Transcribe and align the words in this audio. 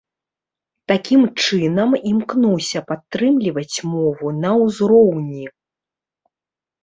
Такім 0.91 1.21
чынам 1.43 1.89
імкнуся 2.11 2.79
падтрымліваць 2.91 3.77
мову 3.91 4.27
на 4.43 4.51
ўзроўні. 4.63 5.43